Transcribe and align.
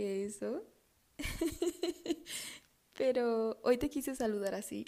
eso. 0.00 0.64
Pero 2.94 3.58
hoy 3.62 3.78
te 3.78 3.90
quise 3.90 4.14
saludar 4.14 4.54
así. 4.54 4.86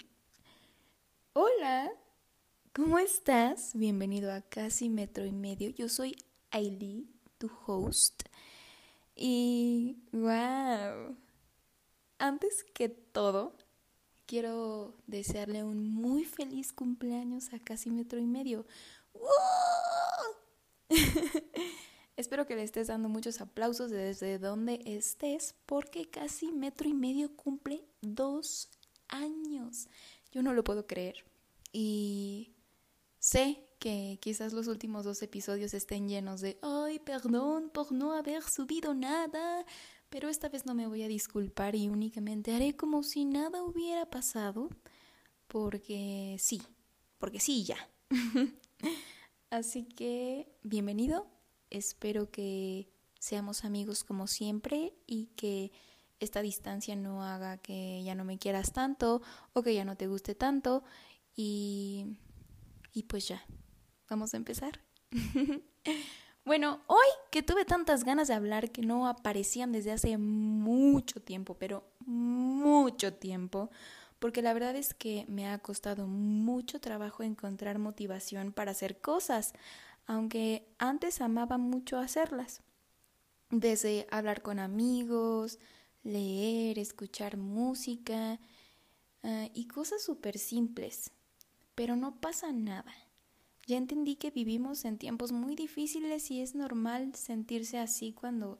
Hola, 1.33 1.91
¿cómo 2.73 2.97
estás? 2.97 3.71
Bienvenido 3.73 4.31
a 4.31 4.41
Casi 4.41 4.89
Metro 4.89 5.25
y 5.25 5.31
Medio. 5.31 5.69
Yo 5.71 5.89
soy 5.89 6.15
Ailey, 6.51 7.09
tu 7.37 7.51
host. 7.65 8.23
Y 9.15 9.97
wow. 10.11 11.17
Antes 12.17 12.63
que 12.73 12.89
todo, 12.89 13.55
quiero 14.25 14.95
desearle 15.07 15.63
un 15.63 15.93
muy 15.93 16.23
feliz 16.23 16.71
cumpleaños 16.71 17.53
a 17.53 17.59
Casi 17.59 17.89
Metro 17.89 18.19
y 18.19 18.25
Medio. 18.25 18.65
Espero 22.17 22.45
que 22.45 22.55
le 22.55 22.63
estés 22.63 22.87
dando 22.87 23.09
muchos 23.09 23.41
aplausos 23.41 23.89
desde 23.89 24.37
donde 24.37 24.81
estés, 24.85 25.55
porque 25.65 26.09
casi 26.09 26.51
metro 26.51 26.87
y 26.87 26.93
medio 26.93 27.35
cumple 27.35 27.85
dos 28.01 28.69
años. 29.07 29.87
Yo 30.31 30.43
no 30.43 30.53
lo 30.53 30.63
puedo 30.63 30.85
creer. 30.85 31.25
Y 31.71 32.53
sé 33.19 33.65
que 33.79 34.19
quizás 34.21 34.53
los 34.53 34.67
últimos 34.67 35.05
dos 35.05 35.21
episodios 35.23 35.73
estén 35.73 36.07
llenos 36.07 36.41
de, 36.41 36.59
ay, 36.61 36.99
perdón 36.99 37.69
por 37.69 37.91
no 37.91 38.13
haber 38.13 38.43
subido 38.43 38.93
nada, 38.93 39.65
pero 40.09 40.29
esta 40.29 40.49
vez 40.49 40.65
no 40.65 40.75
me 40.75 40.87
voy 40.87 41.03
a 41.03 41.07
disculpar 41.07 41.75
y 41.75 41.87
únicamente 41.87 42.53
haré 42.53 42.75
como 42.75 43.03
si 43.03 43.25
nada 43.25 43.63
hubiera 43.63 44.05
pasado, 44.05 44.69
porque 45.47 46.35
sí, 46.39 46.61
porque 47.17 47.39
sí, 47.39 47.63
ya. 47.63 47.89
Así 49.49 49.85
que, 49.85 50.47
bienvenido 50.61 51.40
Espero 51.71 52.29
que 52.29 52.87
seamos 53.19 53.65
amigos 53.65 54.03
como 54.03 54.27
siempre 54.27 54.93
y 55.07 55.27
que 55.35 55.71
esta 56.19 56.41
distancia 56.41 56.95
no 56.95 57.23
haga 57.23 57.57
que 57.57 58.03
ya 58.03 58.13
no 58.13 58.23
me 58.23 58.37
quieras 58.37 58.73
tanto 58.73 59.21
o 59.53 59.63
que 59.63 59.73
ya 59.73 59.85
no 59.85 59.95
te 59.95 60.07
guste 60.07 60.35
tanto. 60.35 60.83
Y, 61.35 62.17
y 62.93 63.03
pues 63.03 63.27
ya, 63.27 63.43
vamos 64.09 64.33
a 64.33 64.37
empezar. 64.37 64.81
bueno, 66.45 66.81
hoy 66.87 67.07
que 67.31 67.41
tuve 67.41 67.65
tantas 67.65 68.03
ganas 68.03 68.27
de 68.27 68.35
hablar 68.35 68.71
que 68.71 68.83
no 68.83 69.07
aparecían 69.07 69.71
desde 69.71 69.93
hace 69.93 70.17
mucho 70.17 71.21
tiempo, 71.21 71.55
pero 71.57 71.83
mucho 72.05 73.13
tiempo, 73.13 73.71
porque 74.19 74.41
la 74.41 74.53
verdad 74.53 74.75
es 74.75 74.93
que 74.93 75.25
me 75.27 75.47
ha 75.47 75.57
costado 75.57 76.05
mucho 76.05 76.79
trabajo 76.79 77.23
encontrar 77.23 77.79
motivación 77.79 78.51
para 78.51 78.71
hacer 78.71 79.01
cosas 79.01 79.53
aunque 80.05 80.67
antes 80.77 81.21
amaba 81.21 81.57
mucho 81.57 81.97
hacerlas. 81.97 82.61
Desde 83.49 84.07
hablar 84.11 84.41
con 84.41 84.59
amigos, 84.59 85.59
leer, 86.03 86.79
escuchar 86.79 87.37
música 87.37 88.39
ah, 89.23 89.49
y 89.53 89.67
cosas 89.67 90.01
súper 90.03 90.37
simples. 90.37 91.11
Pero 91.75 91.95
no 91.95 92.19
pasa 92.19 92.51
nada. 92.51 92.93
Ya 93.67 93.77
entendí 93.77 94.15
que 94.15 94.31
vivimos 94.31 94.85
en 94.85 94.97
tiempos 94.97 95.31
muy 95.31 95.55
difíciles 95.55 96.31
y 96.31 96.41
es 96.41 96.55
normal 96.55 97.15
sentirse 97.15 97.77
así 97.77 98.11
cuando 98.11 98.59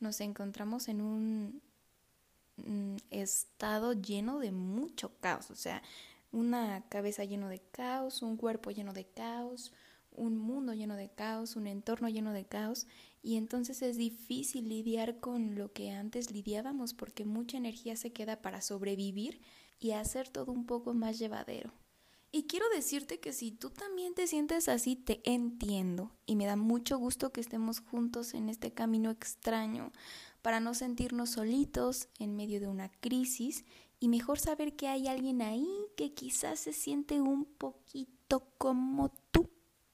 nos 0.00 0.20
encontramos 0.20 0.88
en 0.88 1.00
un 1.00 1.62
mm, 2.56 2.96
estado 3.10 3.94
lleno 3.94 4.38
de 4.38 4.52
mucho 4.52 5.12
caos. 5.20 5.50
O 5.50 5.54
sea, 5.54 5.82
una 6.32 6.84
cabeza 6.88 7.24
lleno 7.24 7.48
de 7.48 7.60
caos, 7.60 8.22
un 8.22 8.36
cuerpo 8.36 8.70
lleno 8.70 8.92
de 8.92 9.06
caos, 9.06 9.72
un 10.16 10.38
mundo 10.38 10.74
lleno 10.74 10.96
de 10.96 11.10
caos, 11.10 11.56
un 11.56 11.66
entorno 11.66 12.08
lleno 12.08 12.32
de 12.32 12.44
caos, 12.44 12.86
y 13.22 13.36
entonces 13.36 13.82
es 13.82 13.96
difícil 13.96 14.68
lidiar 14.68 15.20
con 15.20 15.54
lo 15.54 15.72
que 15.72 15.90
antes 15.90 16.30
lidiábamos 16.30 16.94
porque 16.94 17.24
mucha 17.24 17.56
energía 17.56 17.96
se 17.96 18.12
queda 18.12 18.42
para 18.42 18.60
sobrevivir 18.60 19.40
y 19.78 19.92
hacer 19.92 20.28
todo 20.28 20.52
un 20.52 20.66
poco 20.66 20.94
más 20.94 21.18
llevadero. 21.18 21.72
Y 22.34 22.44
quiero 22.44 22.64
decirte 22.74 23.20
que 23.20 23.34
si 23.34 23.52
tú 23.52 23.68
también 23.68 24.14
te 24.14 24.26
sientes 24.26 24.68
así, 24.68 24.96
te 24.96 25.20
entiendo 25.30 26.10
y 26.24 26.34
me 26.34 26.46
da 26.46 26.56
mucho 26.56 26.96
gusto 26.96 27.30
que 27.30 27.42
estemos 27.42 27.80
juntos 27.80 28.32
en 28.32 28.48
este 28.48 28.72
camino 28.72 29.10
extraño 29.10 29.92
para 30.40 30.58
no 30.58 30.72
sentirnos 30.72 31.30
solitos 31.30 32.08
en 32.18 32.34
medio 32.34 32.58
de 32.58 32.68
una 32.68 32.90
crisis 32.90 33.66
y 34.00 34.08
mejor 34.08 34.38
saber 34.38 34.74
que 34.76 34.88
hay 34.88 35.08
alguien 35.08 35.42
ahí 35.42 35.68
que 35.94 36.14
quizás 36.14 36.58
se 36.58 36.72
siente 36.72 37.20
un 37.20 37.44
poquito 37.44 38.48
como 38.56 39.10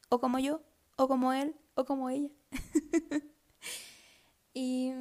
o 0.09 0.21
como 0.21 0.39
yo, 0.39 0.63
o 0.97 1.09
como 1.09 1.33
él, 1.33 1.55
o 1.75 1.85
como 1.85 2.11
ella. 2.11 2.31
y 4.55 4.93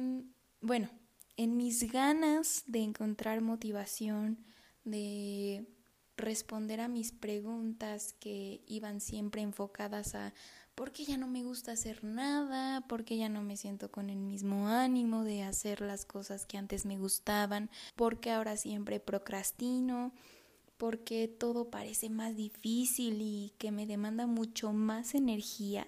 bueno, 0.60 0.90
en 1.36 1.56
mis 1.56 1.90
ganas 1.90 2.64
de 2.66 2.80
encontrar 2.80 3.40
motivación, 3.40 4.44
de 4.84 5.66
responder 6.16 6.80
a 6.80 6.88
mis 6.88 7.12
preguntas 7.12 8.14
que 8.14 8.62
iban 8.66 9.00
siempre 9.00 9.42
enfocadas 9.42 10.14
a 10.14 10.34
por 10.74 10.92
qué 10.92 11.04
ya 11.04 11.16
no 11.16 11.26
me 11.26 11.42
gusta 11.42 11.72
hacer 11.72 12.04
nada, 12.04 12.86
por 12.86 13.04
qué 13.04 13.16
ya 13.16 13.28
no 13.28 13.42
me 13.42 13.56
siento 13.56 13.90
con 13.90 14.10
el 14.10 14.18
mismo 14.18 14.68
ánimo 14.68 15.24
de 15.24 15.42
hacer 15.42 15.80
las 15.80 16.04
cosas 16.04 16.46
que 16.46 16.56
antes 16.56 16.86
me 16.86 16.98
gustaban, 16.98 17.68
por 17.96 18.20
qué 18.20 18.30
ahora 18.30 18.56
siempre 18.56 19.00
procrastino, 19.00 20.12
porque 20.78 21.28
todo 21.28 21.70
parece 21.70 22.08
más 22.08 22.36
difícil 22.36 23.18
y 23.20 23.52
que 23.58 23.70
me 23.70 23.86
demanda 23.86 24.26
mucho 24.26 24.72
más 24.72 25.14
energía. 25.14 25.86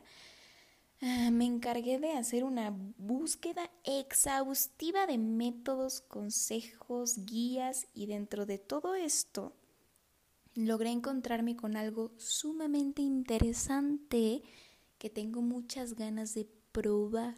Ah, 1.01 1.31
me 1.31 1.47
encargué 1.47 1.99
de 1.99 2.13
hacer 2.13 2.45
una 2.45 2.77
búsqueda 2.99 3.71
exhaustiva 3.85 5.07
de 5.07 5.17
métodos, 5.17 6.03
consejos, 6.03 7.25
guías 7.25 7.87
y 7.95 8.05
dentro 8.05 8.45
de 8.45 8.59
todo 8.59 8.95
esto 8.95 9.55
logré 10.55 10.91
encontrarme 10.91 11.57
con 11.57 11.77
algo 11.77 12.13
sumamente 12.19 13.01
interesante 13.01 14.43
que 14.99 15.09
tengo 15.09 15.41
muchas 15.41 15.95
ganas 15.95 16.35
de 16.35 16.47
probar. 16.73 17.37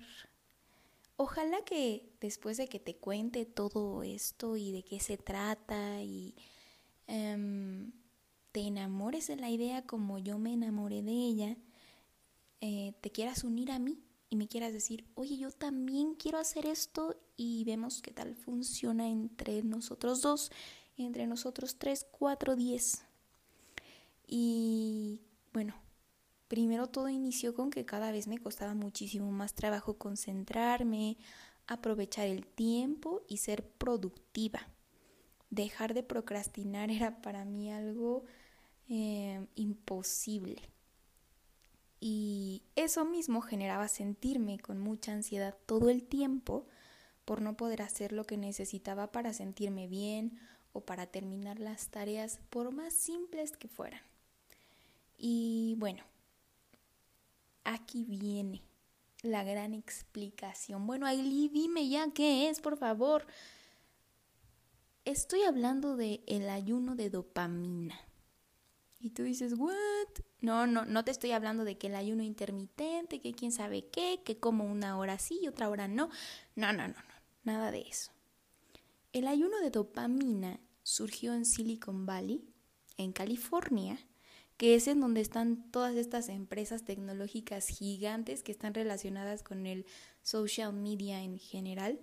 Ojalá 1.16 1.64
que 1.64 2.10
después 2.20 2.56
de 2.56 2.66
que 2.66 2.80
te 2.80 2.96
cuente 2.96 3.44
todo 3.44 4.02
esto 4.02 4.56
y 4.56 4.72
de 4.72 4.82
qué 4.82 4.98
se 4.98 5.18
trata 5.18 6.02
y 6.02 6.34
Em, 7.06 7.92
te 8.52 8.60
enamores 8.60 9.26
de 9.26 9.36
la 9.36 9.50
idea 9.50 9.86
como 9.86 10.18
yo 10.18 10.38
me 10.38 10.52
enamoré 10.52 11.02
de 11.02 11.12
ella, 11.12 11.56
eh, 12.60 12.94
te 13.00 13.10
quieras 13.10 13.44
unir 13.44 13.72
a 13.72 13.78
mí 13.78 13.98
y 14.28 14.36
me 14.36 14.46
quieras 14.46 14.72
decir, 14.72 15.06
oye, 15.14 15.36
yo 15.36 15.50
también 15.50 16.14
quiero 16.14 16.38
hacer 16.38 16.66
esto 16.66 17.16
y 17.36 17.64
vemos 17.64 18.02
qué 18.02 18.12
tal 18.12 18.34
funciona 18.36 19.08
entre 19.08 19.62
nosotros 19.62 20.22
dos, 20.22 20.52
entre 20.96 21.26
nosotros 21.26 21.76
tres, 21.78 22.06
cuatro, 22.10 22.56
diez. 22.56 23.04
Y 24.26 25.20
bueno, 25.52 25.74
primero 26.48 26.86
todo 26.86 27.08
inició 27.08 27.54
con 27.54 27.70
que 27.70 27.84
cada 27.84 28.12
vez 28.12 28.28
me 28.28 28.38
costaba 28.38 28.74
muchísimo 28.74 29.30
más 29.32 29.54
trabajo 29.54 29.98
concentrarme, 29.98 31.16
aprovechar 31.66 32.26
el 32.26 32.46
tiempo 32.46 33.22
y 33.28 33.38
ser 33.38 33.66
productiva 33.66 34.68
dejar 35.52 35.92
de 35.92 36.02
procrastinar 36.02 36.90
era 36.90 37.20
para 37.20 37.44
mí 37.44 37.70
algo 37.70 38.24
eh, 38.88 39.46
imposible. 39.54 40.62
Y 42.00 42.62
eso 42.74 43.04
mismo 43.04 43.42
generaba 43.42 43.86
sentirme 43.86 44.58
con 44.58 44.80
mucha 44.80 45.12
ansiedad 45.12 45.54
todo 45.66 45.88
el 45.90 46.02
tiempo 46.02 46.66
por 47.24 47.40
no 47.40 47.56
poder 47.56 47.82
hacer 47.82 48.12
lo 48.12 48.24
que 48.24 48.36
necesitaba 48.36 49.12
para 49.12 49.32
sentirme 49.32 49.86
bien 49.86 50.40
o 50.72 50.80
para 50.80 51.06
terminar 51.06 51.60
las 51.60 51.88
tareas 51.88 52.40
por 52.50 52.72
más 52.72 52.94
simples 52.94 53.52
que 53.52 53.68
fueran. 53.68 54.00
Y 55.18 55.76
bueno, 55.78 56.02
aquí 57.62 58.04
viene 58.08 58.62
la 59.20 59.44
gran 59.44 59.74
explicación. 59.74 60.86
Bueno, 60.86 61.06
Ailey, 61.06 61.48
dime 61.48 61.88
ya 61.88 62.10
qué 62.12 62.48
es, 62.48 62.60
por 62.60 62.78
favor. 62.78 63.26
Estoy 65.04 65.42
hablando 65.42 65.96
de 65.96 66.22
el 66.28 66.48
ayuno 66.48 66.94
de 66.94 67.10
dopamina. 67.10 68.00
Y 69.00 69.10
tú 69.10 69.24
dices, 69.24 69.54
¿what? 69.58 69.72
No, 70.40 70.68
no, 70.68 70.84
no 70.84 71.04
te 71.04 71.10
estoy 71.10 71.32
hablando 71.32 71.64
de 71.64 71.76
que 71.76 71.88
el 71.88 71.96
ayuno 71.96 72.22
intermitente, 72.22 73.20
que 73.20 73.32
quién 73.32 73.50
sabe 73.50 73.88
qué, 73.88 74.20
que 74.24 74.38
como 74.38 74.64
una 74.64 74.96
hora 74.96 75.18
sí 75.18 75.40
y 75.42 75.48
otra 75.48 75.68
hora 75.68 75.88
no. 75.88 76.08
No, 76.54 76.72
no, 76.72 76.86
no, 76.86 76.94
no, 76.94 77.14
nada 77.42 77.72
de 77.72 77.80
eso. 77.80 78.12
El 79.12 79.26
ayuno 79.26 79.58
de 79.58 79.70
dopamina 79.70 80.60
surgió 80.84 81.34
en 81.34 81.46
Silicon 81.46 82.06
Valley, 82.06 82.44
en 82.96 83.12
California, 83.12 83.98
que 84.56 84.76
es 84.76 84.86
en 84.86 85.00
donde 85.00 85.20
están 85.20 85.68
todas 85.72 85.96
estas 85.96 86.28
empresas 86.28 86.84
tecnológicas 86.84 87.66
gigantes 87.66 88.44
que 88.44 88.52
están 88.52 88.72
relacionadas 88.72 89.42
con 89.42 89.66
el 89.66 89.84
social 90.22 90.72
media 90.72 91.24
en 91.24 91.40
general 91.40 91.98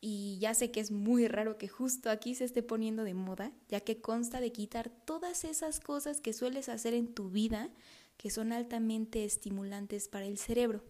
y 0.00 0.38
ya 0.38 0.54
sé 0.54 0.70
que 0.70 0.80
es 0.80 0.90
muy 0.90 1.28
raro 1.28 1.58
que 1.58 1.68
justo 1.68 2.10
aquí 2.10 2.34
se 2.34 2.44
esté 2.44 2.62
poniendo 2.62 3.04
de 3.04 3.14
moda, 3.14 3.52
ya 3.68 3.80
que 3.80 4.00
consta 4.00 4.40
de 4.40 4.50
quitar 4.50 4.88
todas 4.88 5.44
esas 5.44 5.78
cosas 5.78 6.20
que 6.20 6.32
sueles 6.32 6.68
hacer 6.68 6.94
en 6.94 7.12
tu 7.12 7.28
vida 7.30 7.70
que 8.16 8.30
son 8.30 8.52
altamente 8.52 9.24
estimulantes 9.24 10.08
para 10.08 10.26
el 10.26 10.36
cerebro, 10.36 10.84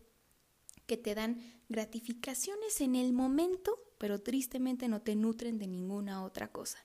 que 0.86 0.96
te 0.96 1.14
dan 1.14 1.40
gratificaciones 1.68 2.80
en 2.80 2.96
el 2.96 3.12
momento, 3.12 3.78
pero 3.98 4.20
tristemente 4.20 4.88
no 4.88 5.02
te 5.02 5.14
nutren 5.14 5.58
de 5.58 5.68
ninguna 5.68 6.24
otra 6.24 6.48
cosa. 6.50 6.78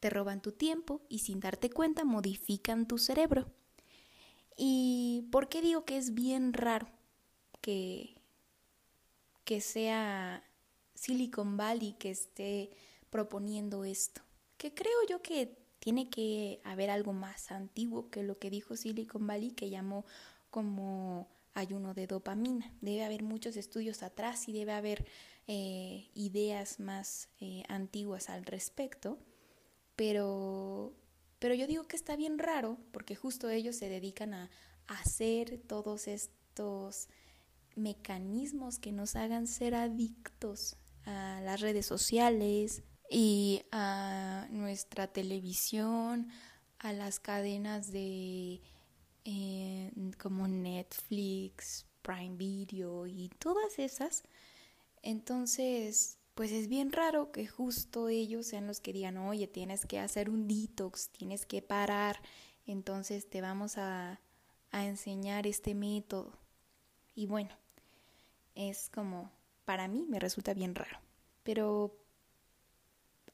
Te 0.00 0.10
roban 0.10 0.42
tu 0.42 0.50
tiempo 0.50 1.02
y 1.08 1.20
sin 1.20 1.38
darte 1.38 1.70
cuenta 1.70 2.04
modifican 2.04 2.88
tu 2.88 2.98
cerebro. 2.98 3.52
¿Y 4.56 5.28
por 5.30 5.48
qué 5.48 5.62
digo 5.62 5.84
que 5.84 5.96
es 5.96 6.12
bien 6.12 6.52
raro 6.52 6.88
que, 7.60 8.16
que 9.44 9.60
sea 9.60 10.42
Silicon 11.04 11.58
Valley 11.58 11.92
que 11.98 12.10
esté 12.10 12.70
proponiendo 13.10 13.84
esto? 13.84 14.22
Que 14.56 14.72
creo 14.72 14.96
yo 15.06 15.20
que 15.20 15.54
tiene 15.78 16.08
que 16.08 16.62
haber 16.64 16.88
algo 16.88 17.12
más 17.12 17.50
antiguo 17.50 18.08
que 18.08 18.22
lo 18.22 18.38
que 18.38 18.48
dijo 18.48 18.74
Silicon 18.74 19.26
Valley 19.26 19.50
que 19.50 19.68
llamó 19.68 20.06
como 20.48 21.28
ayuno 21.52 21.92
de 21.92 22.06
dopamina. 22.06 22.72
Debe 22.80 23.04
haber 23.04 23.22
muchos 23.22 23.58
estudios 23.58 24.02
atrás 24.02 24.48
y 24.48 24.54
debe 24.54 24.72
haber 24.72 25.06
eh, 25.46 26.08
ideas 26.14 26.80
más 26.80 27.28
eh, 27.38 27.64
antiguas 27.68 28.30
al 28.30 28.46
respecto, 28.46 29.18
pero, 29.96 30.94
pero 31.38 31.54
yo 31.54 31.66
digo 31.66 31.84
que 31.84 31.96
está 31.96 32.16
bien 32.16 32.38
raro 32.38 32.78
porque 32.92 33.14
justo 33.14 33.50
ellos 33.50 33.76
se 33.76 33.90
dedican 33.90 34.32
a, 34.32 34.50
hacer 34.86 35.58
todos 35.66 36.08
estos 36.08 37.08
mecanismos 37.74 38.78
que 38.78 38.92
nos 38.92 39.16
hagan 39.16 39.46
ser 39.46 39.74
adictos 39.74 40.76
a 41.06 41.40
las 41.42 41.60
redes 41.60 41.86
sociales 41.86 42.82
y 43.10 43.62
a 43.70 44.46
nuestra 44.50 45.06
televisión, 45.08 46.30
a 46.78 46.92
las 46.92 47.20
cadenas 47.20 47.92
de 47.92 48.60
eh, 49.24 49.90
como 50.20 50.48
Netflix, 50.48 51.86
Prime 52.02 52.36
Video 52.36 53.06
y 53.06 53.30
todas 53.38 53.78
esas. 53.78 54.22
Entonces, 55.02 56.18
pues 56.34 56.50
es 56.52 56.68
bien 56.68 56.92
raro 56.92 57.30
que 57.32 57.46
justo 57.46 58.08
ellos 58.08 58.46
sean 58.46 58.66
los 58.66 58.80
que 58.80 58.92
digan, 58.92 59.16
oye, 59.18 59.46
tienes 59.46 59.86
que 59.86 59.98
hacer 59.98 60.28
un 60.28 60.48
detox, 60.48 61.10
tienes 61.10 61.46
que 61.46 61.62
parar, 61.62 62.20
entonces 62.66 63.28
te 63.28 63.40
vamos 63.40 63.78
a, 63.78 64.20
a 64.70 64.86
enseñar 64.86 65.46
este 65.46 65.74
método. 65.74 66.38
Y 67.14 67.26
bueno, 67.26 67.56
es 68.54 68.90
como, 68.90 69.30
para 69.64 69.88
mí 69.88 70.06
me 70.08 70.18
resulta 70.18 70.54
bien 70.54 70.74
raro. 70.74 70.98
Pero 71.42 71.96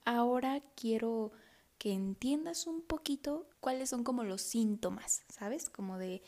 ahora 0.05 0.63
quiero 0.75 1.33
que 1.79 1.93
entiendas 1.93 2.67
un 2.67 2.83
poquito 2.83 3.49
cuáles 3.61 3.89
son 3.89 4.05
como 4.05 4.25
los 4.25 4.43
síntomas, 4.43 5.23
¿sabes? 5.29 5.71
Como 5.71 5.99
de, 5.99 6.23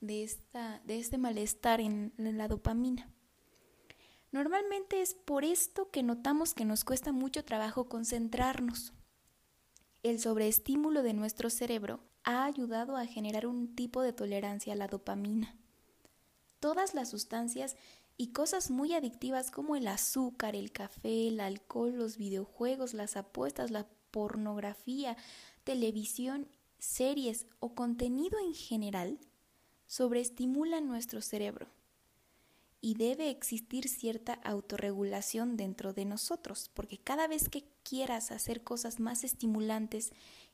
de, 0.00 0.22
esta, 0.22 0.80
de 0.84 0.98
este 0.98 1.18
malestar 1.18 1.80
en, 1.80 2.12
en 2.18 2.36
la 2.36 2.48
dopamina. 2.48 3.10
Normalmente 4.30 5.00
es 5.00 5.14
por 5.14 5.44
esto 5.44 5.90
que 5.90 6.02
notamos 6.02 6.52
que 6.52 6.66
nos 6.66 6.84
cuesta 6.84 7.12
mucho 7.12 7.44
trabajo 7.44 7.88
concentrarnos. 7.88 8.92
El 10.02 10.20
sobreestímulo 10.20 11.02
de 11.02 11.14
nuestro 11.14 11.48
cerebro 11.48 12.00
ha 12.24 12.44
ayudado 12.44 12.96
a 12.96 13.06
generar 13.06 13.46
un 13.46 13.74
tipo 13.74 14.02
de 14.02 14.12
tolerancia 14.12 14.74
a 14.74 14.76
la 14.76 14.86
dopamina. 14.86 15.56
Todas 16.60 16.92
las 16.92 17.08
sustancias 17.08 17.76
y 18.18 18.32
cosas 18.32 18.70
muy 18.70 18.94
adictivas 18.94 19.52
como 19.52 19.76
el 19.76 19.86
azúcar, 19.86 20.56
el 20.56 20.72
café, 20.72 21.28
el 21.28 21.40
alcohol, 21.40 21.96
los 21.96 22.18
videojuegos, 22.18 22.92
las 22.92 23.16
apuestas, 23.16 23.70
la 23.70 23.86
pornografía, 24.10 25.16
televisión, 25.62 26.48
series 26.78 27.46
o 27.60 27.74
contenido 27.74 28.38
en 28.40 28.54
general 28.54 29.18
sobreestimulan 29.86 30.86
nuestro 30.86 31.22
cerebro 31.22 31.68
y 32.80 32.94
debe 32.94 33.30
existir 33.30 33.88
cierta 33.88 34.34
autorregulación 34.34 35.56
dentro 35.56 35.92
de 35.92 36.04
nosotros, 36.04 36.70
porque 36.74 36.98
cada 36.98 37.26
vez 37.26 37.48
que 37.48 37.64
quieras 37.82 38.30
hacer 38.30 38.62
cosas 38.62 39.00
más 39.00 39.24
estimulantes 39.24 40.12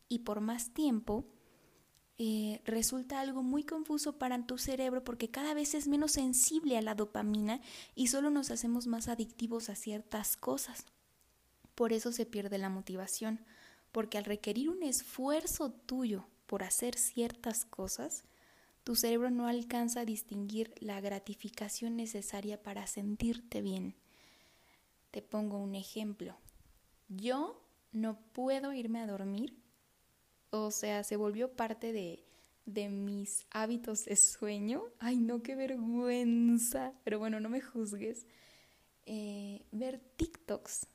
y 0.09 0.21
por 0.21 0.41
más 0.41 0.71
tiempo, 0.73 1.27
eh, 2.17 2.61
resulta 2.65 3.19
algo 3.19 3.43
muy 3.43 3.65
confuso 3.65 4.19
para 4.19 4.47
tu 4.47 4.57
cerebro 4.57 5.03
porque 5.03 5.31
cada 5.31 5.53
vez 5.53 5.75
es 5.75 5.89
menos 5.89 6.13
sensible 6.13 6.79
a 6.79 6.83
la 6.83 6.95
dopamina 6.95 7.61
y 7.97 8.07
solo 8.07 8.31
nos 8.31 8.53
hacemos 8.53 8.87
más 8.87 9.09
adictivos 9.09 9.69
a 9.69 9.75
ciertas 9.75 10.37
cosas. 10.37 10.87
Por 11.75 11.93
eso 11.93 12.13
se 12.13 12.25
pierde 12.25 12.59
la 12.59 12.69
motivación, 12.69 13.45
porque 13.91 14.17
al 14.17 14.25
requerir 14.25 14.69
un 14.71 14.85
esfuerzo 14.85 15.73
tuyo 15.73 16.29
por 16.47 16.63
hacer 16.63 16.97
ciertas 16.97 17.65
cosas, 17.65 18.25
tu 18.85 18.95
cerebro 18.95 19.31
no 19.31 19.49
alcanza 19.49 20.01
a 20.01 20.05
distinguir 20.05 20.73
la 20.79 21.01
gratificación 21.01 21.97
necesaria 21.97 22.63
para 22.63 22.87
sentirte 22.87 23.61
bien. 23.61 23.97
Te 25.11 25.21
pongo 25.23 25.59
un 25.59 25.75
ejemplo. 25.75 26.37
Yo 27.09 27.61
no 27.93 28.21
puedo 28.33 28.73
irme 28.73 29.01
a 29.01 29.07
dormir, 29.07 29.64
o 30.55 30.71
sea, 30.71 31.03
se 31.03 31.17
volvió 31.17 31.57
parte 31.57 31.93
de, 31.93 32.25
de 32.65 32.89
mis 32.89 33.45
hábitos 33.51 34.05
de 34.05 34.17
sueño. 34.17 34.85
Ay, 35.01 35.17
no, 35.17 35.43
qué 35.43 35.57
vergüenza. 35.57 36.93
Pero 37.03 37.19
bueno, 37.19 37.41
no 37.41 37.49
me 37.49 37.61
juzgues. 37.61 38.27
Eh, 39.07 39.67
ver 39.73 39.99
TikToks 40.17 40.87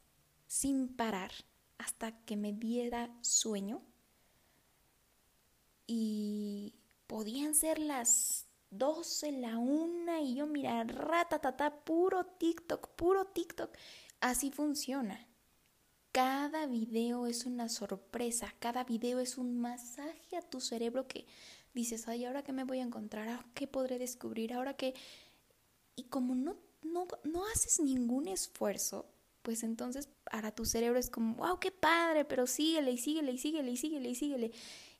sin 0.47 0.87
parar 0.87 1.31
hasta 1.77 2.23
que 2.25 2.37
me 2.37 2.53
diera 2.53 3.13
sueño. 3.21 3.83
Y 5.85 6.75
podían 7.07 7.53
ser 7.53 7.79
las 7.79 8.47
12, 8.71 9.33
la 9.33 9.57
una 9.57 10.21
y 10.21 10.35
yo 10.35 10.45
mira, 10.45 10.83
ratatata, 10.83 11.83
puro 11.83 12.25
TikTok, 12.25 12.95
puro 12.95 13.25
TikTok. 13.25 13.75
Así 14.21 14.51
funciona. 14.51 15.28
Cada 16.11 16.65
video 16.65 17.27
es 17.27 17.45
una 17.45 17.69
sorpresa, 17.69 18.53
cada 18.57 18.83
video 18.83 19.19
es 19.19 19.37
un 19.37 19.59
masaje 19.59 20.37
a 20.37 20.41
tu 20.41 20.59
cerebro 20.59 21.07
que 21.07 21.27
dices, 21.75 22.07
ay, 22.07 22.25
ahora 22.25 22.43
qué 22.43 22.51
me 22.51 22.63
voy 22.63 22.79
a 22.79 22.83
encontrar, 22.83 23.45
qué 23.53 23.67
podré 23.67 23.99
descubrir, 23.99 24.53
ahora 24.53 24.75
qué... 24.75 24.95
Y 25.95 26.05
como 26.05 26.33
no, 26.33 26.55
no, 26.81 27.07
no 27.23 27.45
haces 27.45 27.79
ningún 27.79 28.27
esfuerzo, 28.27 29.05
pues 29.43 29.61
entonces 29.61 30.09
para 30.23 30.51
tu 30.51 30.65
cerebro 30.65 30.97
es 30.97 31.11
como, 31.11 31.35
wow, 31.35 31.59
qué 31.59 31.71
padre, 31.71 32.25
pero 32.25 32.47
síguele 32.47 32.91
y 32.91 32.97
síguele 32.97 33.33
y 33.33 33.37
síguele 33.37 33.71
y 33.71 33.77
síguele 33.77 34.09
y 34.09 34.15
síguele. 34.15 34.51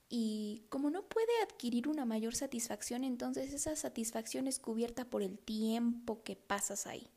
Y 0.10 0.64
como 0.70 0.92
no 0.92 1.04
puede 1.08 1.42
adquirir 1.42 1.88
una 1.88 2.06
mayor 2.06 2.36
satisfacción, 2.36 3.04
entonces 3.04 3.52
esa 3.52 3.76
satisfacción 3.76 4.48
es 4.48 4.60
cubierta 4.60 5.06
por 5.06 5.24
el 5.24 5.40
tiempo 5.40 6.22
que 6.24 6.36
pasas 6.36 6.86
ahí. 6.86 7.08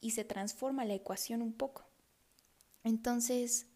Y 0.00 0.12
se 0.12 0.24
transforma 0.24 0.84
la 0.84 0.94
ecuación 0.94 1.42
un 1.42 1.52
poco. 1.52 1.87
Entonces, 2.88 3.66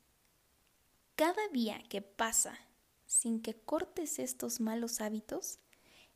cada 1.17 1.47
día 1.49 1.83
que 1.91 2.01
pasa 2.01 2.59
sin 3.07 3.43
que 3.43 3.55
cortes 3.55 4.19
estos 4.19 4.59
malos 4.59 5.03
hábitos, 5.03 5.59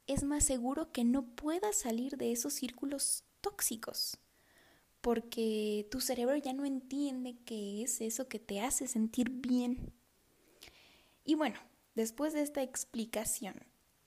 es 0.06 0.24
más 0.24 0.44
seguro 0.44 0.92
que 0.92 1.04
no 1.04 1.26
puedas 1.26 1.76
salir 1.76 2.16
de 2.16 2.32
esos 2.32 2.54
círculos 2.54 3.24
tóxicos 3.42 4.18
porque 5.02 5.86
tu 5.90 6.00
cerebro 6.00 6.36
ya 6.36 6.52
no 6.52 6.64
entiende 6.64 7.36
qué 7.44 7.84
es 7.84 8.00
eso 8.00 8.26
que 8.28 8.40
te 8.40 8.60
hace 8.60 8.88
sentir 8.88 9.30
bien. 9.30 9.92
Y 11.22 11.36
bueno, 11.36 11.60
después 11.94 12.32
de 12.32 12.42
esta 12.42 12.62
explicación, 12.62 13.54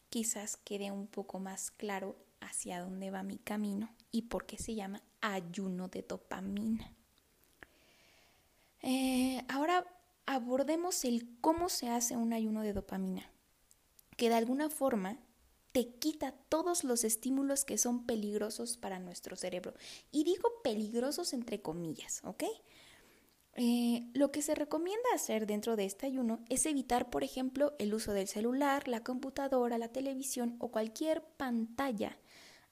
quizás 0.10 0.58
quede 0.58 0.91
un 0.91 1.08
poco 1.08 1.39
más 1.39 1.72
claro 1.72 2.17
hacia 2.41 2.81
dónde 2.81 3.12
va 3.12 3.24
mi 3.24 3.38
camino 3.38 3.96
y 4.12 4.24
por 4.24 4.46
qué 4.46 4.58
se 4.58 4.75
llama 4.75 5.01
ayuno 5.22 5.88
de 5.88 6.01
dopamina. 6.01 6.99
Eh, 8.81 9.43
ahora 9.48 9.86
abordemos 10.25 11.03
el 11.05 11.27
cómo 11.41 11.69
se 11.69 11.89
hace 11.89 12.15
un 12.15 12.33
ayuno 12.33 12.62
de 12.62 12.74
dopamina, 12.74 13.29
que 14.15 14.29
de 14.29 14.36
alguna 14.36 14.69
forma 14.69 15.17
te 15.71 15.88
quita 15.95 16.31
todos 16.50 16.83
los 16.83 17.03
estímulos 17.03 17.65
que 17.65 17.77
son 17.77 18.05
peligrosos 18.05 18.77
para 18.77 19.00
nuestro 19.00 19.36
cerebro. 19.36 19.74
Y 20.12 20.24
digo 20.24 20.62
peligrosos 20.63 21.33
entre 21.33 21.62
comillas, 21.62 22.21
¿ok? 22.24 22.43
Eh, 23.55 24.07
lo 24.13 24.31
que 24.31 24.41
se 24.41 24.55
recomienda 24.55 25.09
hacer 25.13 25.45
dentro 25.45 25.75
de 25.75 25.86
este 25.86 26.05
ayuno 26.05 26.39
es 26.50 26.65
evitar, 26.65 27.09
por 27.09 27.24
ejemplo, 27.24 27.74
el 27.77 27.93
uso 27.93 28.13
del 28.13 28.27
celular, 28.27 28.88
la 28.88 29.03
computadora, 29.03 29.77
la 29.77 29.89
televisión 29.89 30.55
o 30.59 30.69
cualquier 30.69 31.24
pantalla, 31.24 32.17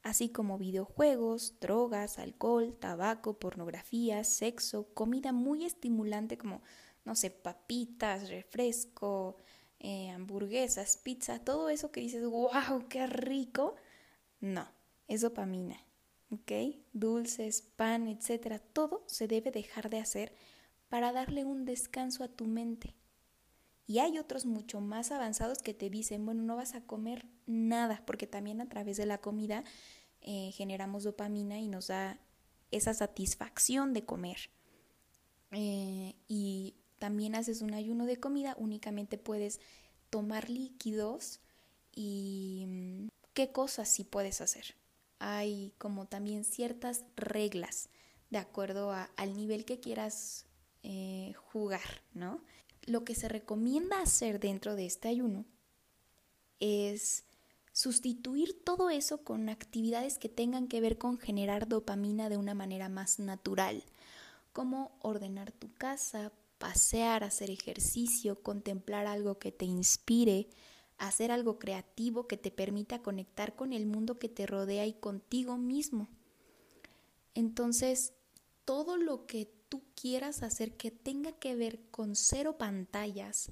así 0.07 0.29
como 0.29 0.57
videojuegos, 0.57 1.59
drogas, 1.59 2.17
alcohol, 2.17 2.73
tabaco, 2.79 3.39
pornografía, 3.39 4.23
sexo, 4.23 4.87
comida 4.93 5.33
muy 5.33 5.65
estimulante 5.65 6.37
como, 6.37 6.61
no 7.03 7.13
sé, 7.13 7.29
papitas, 7.29 8.29
refresco, 8.29 9.35
eh, 9.79 10.09
hamburguesas, 10.11 10.95
pizza, 10.95 11.43
todo 11.43 11.67
eso 11.67 11.91
que 11.91 11.99
dices, 11.99 12.23
wow, 12.23 12.87
qué 12.87 13.05
rico, 13.05 13.75
no, 14.39 14.65
es 15.09 15.21
dopamina, 15.21 15.77
¿ok? 16.31 16.53
Dulces, 16.93 17.61
pan, 17.61 18.07
etcétera, 18.07 18.59
todo 18.59 19.03
se 19.07 19.27
debe 19.27 19.51
dejar 19.51 19.89
de 19.89 19.99
hacer 19.99 20.33
para 20.87 21.11
darle 21.11 21.43
un 21.43 21.65
descanso 21.65 22.23
a 22.23 22.29
tu 22.29 22.45
mente. 22.45 22.95
Y 23.87 23.99
hay 23.99 24.19
otros 24.19 24.45
mucho 24.45 24.81
más 24.81 25.11
avanzados 25.11 25.59
que 25.59 25.73
te 25.73 25.89
dicen, 25.89 26.25
bueno, 26.25 26.43
no 26.43 26.57
vas 26.57 26.75
a 26.75 26.81
comer 26.81 27.25
nada, 27.45 28.03
porque 28.05 28.27
también 28.27 28.59
a 28.59 28.67
través 28.67 28.97
de 28.97 29.05
la 29.05 29.19
comida 29.19 29.63
eh, 30.21 30.51
generamos 30.51 31.05
dopamina 31.05 31.57
y 31.57 31.69
nos 31.69 31.87
da 31.87 32.19
esa 32.69 32.93
satisfacción 32.93 33.93
de 33.93 34.03
comer. 34.03 34.49
Eh, 35.51 36.15
y 36.27 36.75
también 36.99 37.33
haces 37.35 37.61
un 37.61 37.73
ayuno 37.73 38.05
de 38.05 38.17
comida, 38.17 38.55
únicamente 38.59 39.17
puedes 39.17 39.61
tomar 40.09 40.49
líquidos 40.49 41.39
y 41.95 42.65
mm, 42.67 43.07
qué 43.33 43.53
cosas 43.53 43.87
sí 43.87 44.03
puedes 44.03 44.41
hacer. 44.41 44.75
Hay 45.19 45.73
como 45.77 46.07
también 46.07 46.43
ciertas 46.43 47.05
reglas 47.15 47.89
de 48.29 48.39
acuerdo 48.39 48.91
al 48.91 49.37
nivel 49.37 49.63
que 49.63 49.79
quieras 49.79 50.45
eh, 50.83 51.33
jugar, 51.51 52.03
¿no? 52.13 52.43
Lo 52.87 53.03
que 53.03 53.13
se 53.13 53.27
recomienda 53.29 54.01
hacer 54.01 54.39
dentro 54.39 54.75
de 54.75 54.87
este 54.87 55.09
ayuno 55.09 55.45
es 56.59 57.25
sustituir 57.73 58.63
todo 58.63 58.89
eso 58.89 59.23
con 59.23 59.49
actividades 59.49 60.17
que 60.17 60.29
tengan 60.29 60.67
que 60.67 60.81
ver 60.81 60.97
con 60.97 61.19
generar 61.19 61.67
dopamina 61.67 62.29
de 62.29 62.37
una 62.37 62.55
manera 62.55 62.89
más 62.89 63.19
natural, 63.19 63.83
como 64.53 64.97
ordenar 65.01 65.51
tu 65.51 65.71
casa, 65.73 66.31
pasear, 66.57 67.23
hacer 67.23 67.51
ejercicio, 67.51 68.41
contemplar 68.41 69.05
algo 69.05 69.37
que 69.37 69.51
te 69.51 69.65
inspire, 69.65 70.47
hacer 70.97 71.29
algo 71.29 71.59
creativo 71.59 72.25
que 72.25 72.37
te 72.37 72.51
permita 72.51 73.03
conectar 73.03 73.55
con 73.55 73.73
el 73.73 73.85
mundo 73.85 74.17
que 74.17 74.29
te 74.29 74.47
rodea 74.47 74.87
y 74.87 74.93
contigo 74.93 75.57
mismo. 75.57 76.07
Entonces, 77.35 78.13
todo 78.65 78.97
lo 78.97 79.27
que 79.27 79.56
tú 79.69 79.83
quieras 79.95 80.43
hacer 80.43 80.75
que 80.77 80.91
tenga 80.91 81.31
que 81.33 81.55
ver 81.55 81.81
con 81.91 82.15
cero 82.15 82.57
pantallas, 82.57 83.51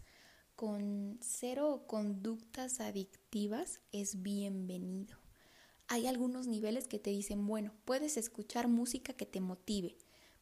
con 0.56 1.18
cero 1.22 1.84
conductas 1.88 2.80
adictivas 2.80 3.82
es 3.92 4.22
bienvenido. 4.22 5.18
Hay 5.88 6.08
algunos 6.08 6.48
niveles 6.48 6.88
que 6.88 7.00
te 7.00 7.12
dicen, 7.12 7.46
bueno, 7.46 7.72
puedes 7.86 8.18
escuchar 8.18 8.68
música 8.68 9.14
que 9.14 9.26
te 9.26 9.42
motive, 9.42 9.98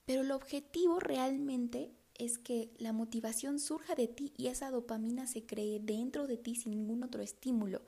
pero 0.05 0.21
el 0.21 0.31
objetivo 0.31 0.99
realmente 0.99 1.91
es 2.15 2.37
que 2.37 2.71
la 2.77 2.93
motivación 2.93 3.59
surja 3.59 3.95
de 3.95 4.07
ti 4.07 4.33
y 4.37 4.47
esa 4.47 4.69
dopamina 4.69 5.27
se 5.27 5.45
cree 5.45 5.79
dentro 5.79 6.27
de 6.27 6.37
ti 6.37 6.55
sin 6.55 6.71
ningún 6.71 7.03
otro 7.03 7.21
estímulo. 7.21 7.81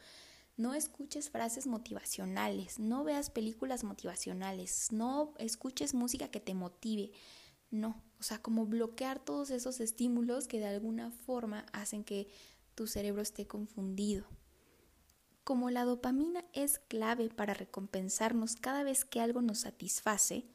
No 0.58 0.74
escuches 0.74 1.30
frases 1.30 1.68
motivacionales, 1.68 2.80
no 2.80 3.04
veas 3.04 3.30
películas 3.30 3.84
motivacionales, 3.84 4.92
no 4.92 5.34
escuches 5.38 5.94
música 5.94 6.30
que 6.30 6.40
te 6.40 6.54
motive. 6.54 7.12
No, 7.72 8.04
o 8.20 8.24
sea, 8.24 8.42
como 8.42 8.66
bloquear 8.66 9.24
todos 9.24 9.50
esos 9.50 9.80
estímulos 9.80 10.48
que 10.48 10.60
de 10.60 10.68
alguna 10.68 11.12
forma 11.12 11.66
hacen 11.74 12.04
que 12.04 12.28
tu 12.76 12.88
cerebro 12.88 13.22
esté 13.22 13.48
confundido. 13.48 14.26
Como 15.44 15.70
la 15.70 15.86
dopamina 15.86 16.44
es 16.54 16.80
clave 16.80 17.30
para 17.30 17.54
recompensarnos 17.54 18.56
cada 18.56 18.84
vez 18.84 19.06
que 19.06 19.22
algo 19.22 19.42
nos 19.42 19.60
satisface, 19.60 20.48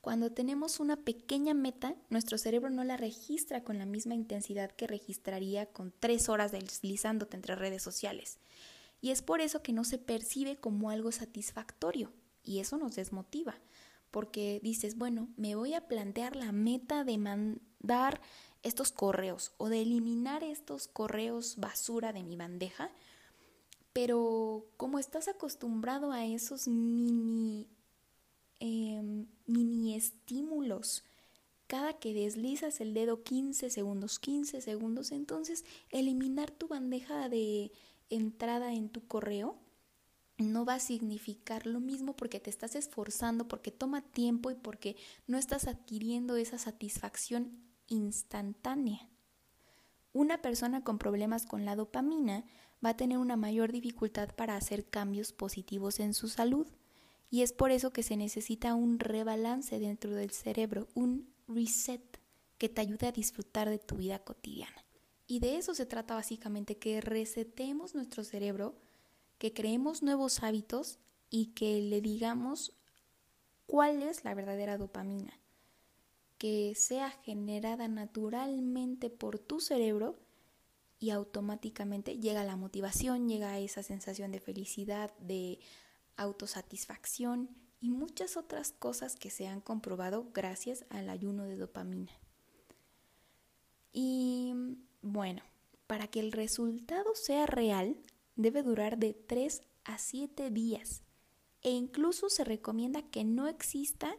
cuando 0.00 0.32
tenemos 0.32 0.80
una 0.80 0.96
pequeña 0.96 1.54
meta, 1.54 1.96
nuestro 2.10 2.36
cerebro 2.36 2.68
no 2.68 2.84
la 2.84 2.98
registra 2.98 3.64
con 3.64 3.78
la 3.78 3.86
misma 3.86 4.14
intensidad 4.14 4.70
que 4.70 4.86
registraría 4.86 5.66
con 5.66 5.94
tres 5.98 6.28
horas 6.28 6.52
deslizándote 6.52 7.36
entre 7.36 7.54
redes 7.54 7.82
sociales. 7.82 8.38
Y 9.00 9.10
es 9.10 9.22
por 9.22 9.40
eso 9.40 9.62
que 9.62 9.72
no 9.72 9.82
se 9.82 9.96
percibe 9.96 10.56
como 10.56 10.90
algo 10.90 11.10
satisfactorio. 11.10 12.12
Y 12.42 12.60
eso 12.60 12.76
nos 12.76 12.96
desmotiva 12.96 13.58
porque 14.14 14.60
dices, 14.62 14.96
bueno, 14.96 15.26
me 15.36 15.56
voy 15.56 15.74
a 15.74 15.88
plantear 15.88 16.36
la 16.36 16.52
meta 16.52 17.02
de 17.02 17.18
mandar 17.18 18.20
estos 18.62 18.92
correos 18.92 19.50
o 19.56 19.68
de 19.68 19.82
eliminar 19.82 20.44
estos 20.44 20.86
correos 20.86 21.56
basura 21.56 22.12
de 22.12 22.22
mi 22.22 22.36
bandeja, 22.36 22.92
pero 23.92 24.66
como 24.76 25.00
estás 25.00 25.26
acostumbrado 25.26 26.12
a 26.12 26.24
esos 26.24 26.68
mini, 26.68 27.66
em, 28.60 29.26
mini 29.46 29.96
estímulos, 29.96 31.02
cada 31.66 31.94
que 31.94 32.14
deslizas 32.14 32.80
el 32.80 32.94
dedo 32.94 33.24
15 33.24 33.68
segundos, 33.68 34.20
15 34.20 34.60
segundos, 34.60 35.10
entonces 35.10 35.64
eliminar 35.90 36.52
tu 36.52 36.68
bandeja 36.68 37.28
de 37.28 37.72
entrada 38.10 38.74
en 38.74 38.90
tu 38.90 39.04
correo 39.08 39.56
no 40.38 40.64
va 40.64 40.74
a 40.74 40.80
significar 40.80 41.66
lo 41.66 41.80
mismo 41.80 42.16
porque 42.16 42.40
te 42.40 42.50
estás 42.50 42.74
esforzando, 42.74 43.46
porque 43.46 43.70
toma 43.70 44.02
tiempo 44.02 44.50
y 44.50 44.54
porque 44.54 44.96
no 45.26 45.38
estás 45.38 45.66
adquiriendo 45.68 46.36
esa 46.36 46.58
satisfacción 46.58 47.58
instantánea. 47.86 49.08
Una 50.12 50.42
persona 50.42 50.82
con 50.82 50.98
problemas 50.98 51.46
con 51.46 51.64
la 51.64 51.76
dopamina 51.76 52.44
va 52.84 52.90
a 52.90 52.96
tener 52.96 53.18
una 53.18 53.36
mayor 53.36 53.72
dificultad 53.72 54.34
para 54.34 54.56
hacer 54.56 54.88
cambios 54.88 55.32
positivos 55.32 56.00
en 56.00 56.14
su 56.14 56.28
salud 56.28 56.66
y 57.30 57.42
es 57.42 57.52
por 57.52 57.72
eso 57.72 57.92
que 57.92 58.02
se 58.02 58.16
necesita 58.16 58.74
un 58.74 58.98
rebalance 58.98 59.78
dentro 59.78 60.14
del 60.14 60.30
cerebro, 60.30 60.88
un 60.94 61.32
reset 61.48 62.20
que 62.58 62.68
te 62.68 62.80
ayude 62.80 63.08
a 63.08 63.12
disfrutar 63.12 63.68
de 63.68 63.78
tu 63.78 63.96
vida 63.96 64.20
cotidiana. 64.20 64.84
Y 65.26 65.40
de 65.40 65.56
eso 65.56 65.74
se 65.74 65.86
trata 65.86 66.14
básicamente, 66.14 66.76
que 66.76 67.00
resetemos 67.00 67.94
nuestro 67.94 68.22
cerebro 68.22 68.76
que 69.44 69.52
creemos 69.52 70.02
nuevos 70.02 70.42
hábitos 70.42 70.98
y 71.28 71.48
que 71.48 71.82
le 71.82 72.00
digamos 72.00 72.72
cuál 73.66 74.02
es 74.02 74.24
la 74.24 74.32
verdadera 74.32 74.78
dopamina, 74.78 75.38
que 76.38 76.72
sea 76.74 77.10
generada 77.10 77.86
naturalmente 77.86 79.10
por 79.10 79.38
tu 79.38 79.60
cerebro 79.60 80.18
y 80.98 81.10
automáticamente 81.10 82.18
llega 82.18 82.42
la 82.42 82.56
motivación, 82.56 83.28
llega 83.28 83.58
esa 83.58 83.82
sensación 83.82 84.32
de 84.32 84.40
felicidad, 84.40 85.12
de 85.18 85.58
autosatisfacción 86.16 87.50
y 87.82 87.90
muchas 87.90 88.38
otras 88.38 88.72
cosas 88.72 89.14
que 89.14 89.28
se 89.28 89.46
han 89.46 89.60
comprobado 89.60 90.30
gracias 90.32 90.86
al 90.88 91.10
ayuno 91.10 91.44
de 91.44 91.58
dopamina. 91.58 92.12
Y 93.92 94.54
bueno, 95.02 95.42
para 95.86 96.06
que 96.06 96.20
el 96.20 96.32
resultado 96.32 97.14
sea 97.14 97.44
real, 97.44 97.98
debe 98.36 98.62
durar 98.62 98.98
de 98.98 99.14
3 99.14 99.62
a 99.84 99.98
7 99.98 100.50
días 100.50 101.02
e 101.62 101.70
incluso 101.70 102.28
se 102.28 102.44
recomienda 102.44 103.02
que 103.02 103.24
no 103.24 103.48
exista, 103.48 104.14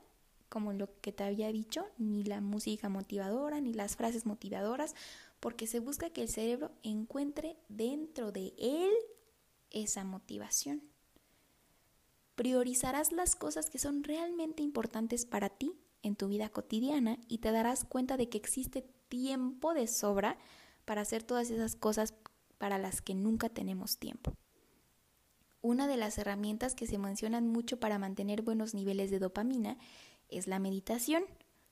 como 0.49 0.73
lo 0.73 0.99
que 1.01 1.11
te 1.11 1.23
había 1.23 1.51
dicho, 1.51 1.85
ni 1.97 2.23
la 2.23 2.41
música 2.41 2.89
motivadora 2.89 3.61
ni 3.61 3.73
las 3.73 3.95
frases 3.95 4.25
motivadoras, 4.25 4.95
porque 5.39 5.67
se 5.67 5.79
busca 5.79 6.09
que 6.09 6.23
el 6.23 6.29
cerebro 6.29 6.71
encuentre 6.81 7.57
dentro 7.69 8.31
de 8.31 8.53
él 8.57 8.91
esa 9.69 10.03
motivación. 10.03 10.81
Priorizarás 12.35 13.11
las 13.11 13.35
cosas 13.35 13.69
que 13.69 13.79
son 13.79 14.03
realmente 14.03 14.63
importantes 14.63 15.25
para 15.25 15.49
ti 15.49 15.73
en 16.01 16.15
tu 16.15 16.27
vida 16.27 16.49
cotidiana 16.49 17.19
y 17.27 17.37
te 17.37 17.51
darás 17.51 17.85
cuenta 17.85 18.17
de 18.17 18.27
que 18.27 18.37
existe 18.37 18.81
tiempo 19.07 19.73
de 19.73 19.87
sobra 19.87 20.37
para 20.83 21.01
hacer 21.01 21.23
todas 21.23 21.49
esas 21.49 21.75
cosas 21.75 22.13
para 22.57 22.77
las 22.77 23.01
que 23.01 23.15
nunca 23.15 23.49
tenemos 23.49 23.97
tiempo. 23.97 24.33
Una 25.61 25.87
de 25.87 25.97
las 25.97 26.17
herramientas 26.17 26.75
que 26.75 26.85
se 26.85 26.97
mencionan 26.97 27.47
mucho 27.47 27.79
para 27.79 27.97
mantener 27.97 28.43
buenos 28.43 28.73
niveles 28.73 29.09
de 29.09 29.19
dopamina 29.19 29.77
es 30.29 30.47
la 30.47 30.59
meditación. 30.59 31.23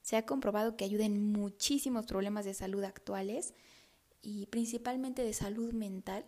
Se 0.02 0.18
ha 0.18 0.26
comprobado 0.26 0.76
que 0.76 0.86
ayuda 0.86 1.06
en 1.06 1.32
muchísimos 1.32 2.08
problemas 2.08 2.46
de 2.46 2.54
salud 2.54 2.84
actuales 2.84 3.54
y 4.22 4.48
principalmente 4.48 5.22
de 5.24 5.34
salud 5.34 5.74
mental. 5.74 6.26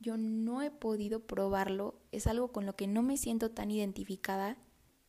Yo 0.00 0.16
no 0.16 0.62
he 0.62 0.70
podido 0.70 1.20
probarlo, 1.20 1.94
es 2.10 2.26
algo 2.26 2.52
con 2.52 2.66
lo 2.66 2.76
que 2.76 2.86
no 2.86 3.02
me 3.02 3.16
siento 3.16 3.50
tan 3.50 3.70
identificada 3.70 4.58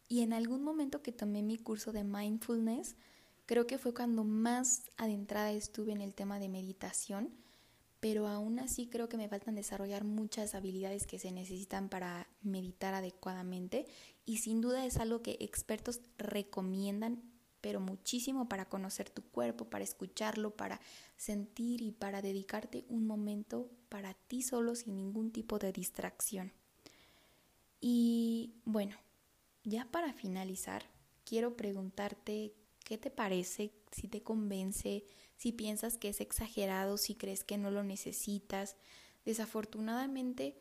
y 0.07 0.21
en 0.21 0.31
algún 0.33 0.63
momento 0.63 1.01
que 1.01 1.11
tomé 1.11 1.41
mi 1.41 1.57
curso 1.57 1.91
de 1.91 2.03
mindfulness, 2.03 2.95
creo 3.45 3.65
que 3.65 3.77
fue 3.77 3.93
cuando 3.93 4.23
más 4.23 4.91
adentrada 4.95 5.51
estuve 5.51 5.91
en 5.91 6.01
el 6.01 6.13
tema 6.13 6.39
de 6.39 6.49
meditación 6.49 7.33
pero 8.03 8.27
aún 8.27 8.59
así 8.59 8.87
creo 8.87 9.07
que 9.07 9.15
me 9.15 9.29
faltan 9.29 9.55
desarrollar 9.55 10.03
muchas 10.03 10.55
habilidades 10.55 11.07
que 11.07 11.19
se 11.19 11.31
necesitan 11.31 11.87
para 11.87 12.27
meditar 12.41 12.93
adecuadamente 12.93 13.85
y 14.25 14.39
sin 14.39 14.59
duda 14.59 14.85
es 14.85 14.97
algo 14.97 15.21
que 15.21 15.37
expertos 15.39 16.01
recomiendan, 16.17 17.23
pero 17.61 17.79
muchísimo 17.79 18.49
para 18.49 18.67
conocer 18.67 19.09
tu 19.09 19.21
cuerpo, 19.21 19.69
para 19.69 19.85
escucharlo, 19.85 20.51
para 20.51 20.81
sentir 21.15 21.81
y 21.81 21.91
para 21.93 22.21
dedicarte 22.21 22.83
un 22.89 23.07
momento 23.07 23.71
para 23.87 24.13
ti 24.15 24.41
solo 24.41 24.75
sin 24.75 24.97
ningún 24.97 25.31
tipo 25.31 25.57
de 25.57 25.71
distracción. 25.71 26.51
Y 27.79 28.55
bueno, 28.65 28.97
ya 29.63 29.89
para 29.89 30.11
finalizar, 30.11 30.83
quiero 31.23 31.55
preguntarte 31.55 32.53
qué 32.83 32.97
te 32.97 33.11
parece, 33.11 33.71
si 33.93 34.09
te 34.09 34.21
convence, 34.23 35.05
si 35.37 35.51
piensas 35.51 35.97
que 35.97 36.09
es 36.09 36.21
exagerado, 36.21 36.97
si 36.97 37.15
crees 37.15 37.43
que 37.43 37.57
no 37.57 37.71
lo 37.71 37.83
necesitas. 37.83 38.75
Desafortunadamente, 39.25 40.57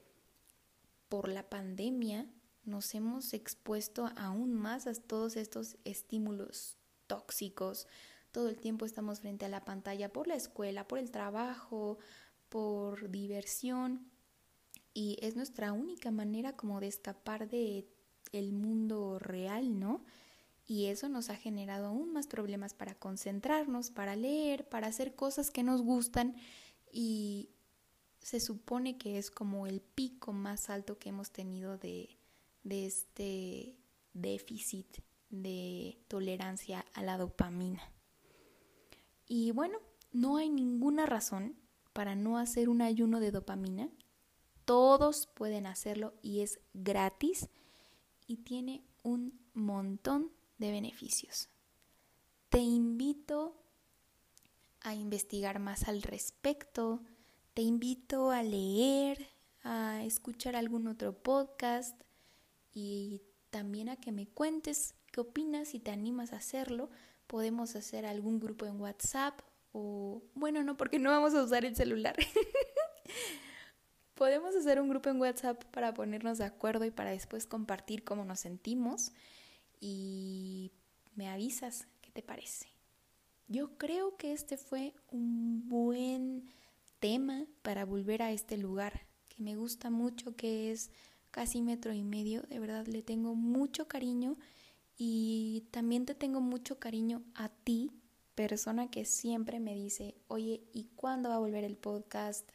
por 1.08 1.28
la 1.28 1.48
pandemia, 1.48 2.26
nos 2.64 2.94
hemos 2.94 3.34
expuesto 3.34 4.10
aún 4.16 4.54
más 4.54 4.86
a 4.86 4.94
todos 4.94 5.36
estos 5.36 5.76
estímulos 5.84 6.76
tóxicos. 7.06 7.86
Todo 8.30 8.48
el 8.48 8.58
tiempo 8.58 8.86
estamos 8.86 9.20
frente 9.20 9.44
a 9.44 9.48
la 9.48 9.64
pantalla 9.64 10.12
por 10.12 10.26
la 10.26 10.36
escuela, 10.36 10.86
por 10.88 10.98
el 10.98 11.10
trabajo, 11.10 11.98
por 12.48 13.10
diversión. 13.10 14.10
Y 14.94 15.18
es 15.20 15.36
nuestra 15.36 15.72
única 15.72 16.10
manera 16.10 16.56
como 16.56 16.80
de 16.80 16.86
escapar 16.86 17.48
de 17.48 17.86
el 18.32 18.52
mundo 18.52 19.18
real, 19.18 19.78
¿no? 19.78 20.04
Y 20.72 20.86
eso 20.86 21.10
nos 21.10 21.28
ha 21.28 21.36
generado 21.36 21.88
aún 21.88 22.14
más 22.14 22.26
problemas 22.26 22.72
para 22.72 22.94
concentrarnos, 22.94 23.90
para 23.90 24.16
leer, 24.16 24.66
para 24.66 24.86
hacer 24.86 25.14
cosas 25.14 25.50
que 25.50 25.62
nos 25.62 25.82
gustan 25.82 26.34
y 26.90 27.50
se 28.20 28.40
supone 28.40 28.96
que 28.96 29.18
es 29.18 29.30
como 29.30 29.66
el 29.66 29.82
pico 29.82 30.32
más 30.32 30.70
alto 30.70 30.98
que 30.98 31.10
hemos 31.10 31.30
tenido 31.30 31.76
de, 31.76 32.16
de 32.64 32.86
este 32.86 33.76
déficit 34.14 34.86
de 35.28 35.98
tolerancia 36.08 36.86
a 36.94 37.02
la 37.02 37.18
dopamina. 37.18 37.82
Y 39.26 39.50
bueno, 39.50 39.76
no 40.10 40.38
hay 40.38 40.48
ninguna 40.48 41.04
razón 41.04 41.54
para 41.92 42.14
no 42.14 42.38
hacer 42.38 42.70
un 42.70 42.80
ayuno 42.80 43.20
de 43.20 43.30
dopamina. 43.30 43.90
Todos 44.64 45.26
pueden 45.26 45.66
hacerlo 45.66 46.14
y 46.22 46.40
es 46.40 46.60
gratis 46.72 47.50
y 48.26 48.38
tiene 48.38 48.82
un 49.02 49.38
montón 49.52 50.32
de 50.58 50.70
beneficios. 50.70 51.48
Te 52.48 52.58
invito 52.58 53.56
a 54.80 54.94
investigar 54.94 55.58
más 55.58 55.88
al 55.88 56.02
respecto, 56.02 57.02
te 57.54 57.62
invito 57.62 58.30
a 58.30 58.42
leer, 58.42 59.28
a 59.62 60.02
escuchar 60.04 60.56
algún 60.56 60.86
otro 60.86 61.12
podcast 61.12 62.00
y 62.72 63.22
también 63.50 63.88
a 63.88 63.96
que 63.96 64.12
me 64.12 64.26
cuentes 64.26 64.94
qué 65.12 65.20
opinas 65.20 65.74
y 65.74 65.80
te 65.80 65.90
animas 65.90 66.32
a 66.32 66.36
hacerlo. 66.36 66.90
Podemos 67.26 67.76
hacer 67.76 68.06
algún 68.06 68.40
grupo 68.40 68.66
en 68.66 68.80
WhatsApp 68.80 69.40
o 69.72 70.22
bueno, 70.34 70.62
no, 70.62 70.76
porque 70.76 70.98
no 70.98 71.10
vamos 71.10 71.34
a 71.34 71.42
usar 71.42 71.64
el 71.64 71.76
celular. 71.76 72.16
Podemos 74.14 74.54
hacer 74.54 74.80
un 74.80 74.88
grupo 74.88 75.08
en 75.10 75.20
WhatsApp 75.20 75.64
para 75.66 75.94
ponernos 75.94 76.38
de 76.38 76.44
acuerdo 76.44 76.84
y 76.84 76.90
para 76.90 77.10
después 77.10 77.46
compartir 77.46 78.04
cómo 78.04 78.24
nos 78.24 78.40
sentimos 78.40 79.12
y 79.82 80.70
me 81.16 81.28
avisas 81.28 81.88
qué 82.00 82.12
te 82.12 82.22
parece. 82.22 82.68
Yo 83.48 83.76
creo 83.76 84.16
que 84.16 84.32
este 84.32 84.56
fue 84.56 84.94
un 85.10 85.68
buen 85.68 86.48
tema 87.00 87.46
para 87.62 87.84
volver 87.84 88.22
a 88.22 88.30
este 88.30 88.56
lugar 88.56 89.06
que 89.28 89.42
me 89.42 89.56
gusta 89.56 89.90
mucho, 89.90 90.36
que 90.36 90.70
es 90.70 90.90
casi 91.32 91.62
metro 91.62 91.92
y 91.92 92.04
medio. 92.04 92.42
De 92.42 92.60
verdad 92.60 92.86
le 92.86 93.02
tengo 93.02 93.34
mucho 93.34 93.88
cariño 93.88 94.38
y 94.96 95.64
también 95.72 96.06
te 96.06 96.14
tengo 96.14 96.40
mucho 96.40 96.78
cariño 96.78 97.24
a 97.34 97.48
ti 97.48 97.90
persona 98.36 98.88
que 98.88 99.04
siempre 99.04 99.58
me 99.58 99.74
dice, 99.74 100.14
oye, 100.28 100.62
¿y 100.72 100.84
cuándo 100.94 101.28
va 101.28 101.34
a 101.34 101.40
volver 101.40 101.64
el 101.64 101.76
podcast? 101.76 102.48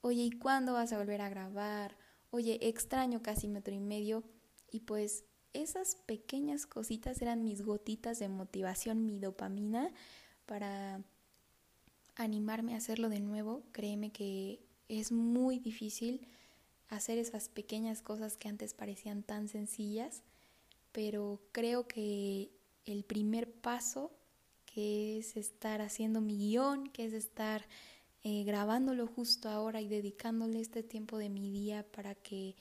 Oye, 0.00 0.22
¿y 0.22 0.30
cuándo 0.30 0.72
vas 0.72 0.92
a 0.92 0.98
volver 0.98 1.20
a 1.20 1.28
grabar? 1.28 1.96
Oye, 2.30 2.58
extraño 2.66 3.20
casi 3.22 3.46
metro 3.46 3.74
y 3.74 3.78
medio. 3.78 4.24
Y 4.70 4.80
pues 4.80 5.24
esas 5.54 5.96
pequeñas 6.06 6.66
cositas 6.66 7.20
eran 7.22 7.44
mis 7.44 7.62
gotitas 7.62 8.18
de 8.18 8.28
motivación, 8.28 9.04
mi 9.04 9.18
dopamina 9.18 9.90
para 10.46 11.02
animarme 12.16 12.74
a 12.74 12.78
hacerlo 12.78 13.08
de 13.08 13.20
nuevo. 13.20 13.62
Créeme 13.72 14.10
que 14.10 14.60
es 14.88 15.12
muy 15.12 15.58
difícil 15.58 16.26
hacer 16.88 17.18
esas 17.18 17.48
pequeñas 17.48 18.02
cosas 18.02 18.36
que 18.36 18.48
antes 18.48 18.74
parecían 18.74 19.22
tan 19.22 19.48
sencillas, 19.48 20.22
pero 20.92 21.40
creo 21.52 21.86
que 21.86 22.50
el 22.84 23.04
primer 23.04 23.50
paso 23.50 24.12
que 24.66 25.18
es 25.18 25.36
estar 25.36 25.80
haciendo 25.80 26.20
mi 26.20 26.36
guion, 26.36 26.88
que 26.88 27.04
es 27.04 27.12
estar 27.12 27.66
eh, 28.24 28.44
grabándolo 28.44 29.06
justo 29.06 29.48
ahora 29.48 29.80
y 29.80 29.88
dedicándole 29.88 30.60
este 30.60 30.82
tiempo 30.82 31.18
de 31.18 31.28
mi 31.28 31.50
día 31.50 31.84
para 31.92 32.14
que 32.14 32.56